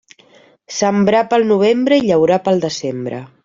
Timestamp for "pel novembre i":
1.35-2.05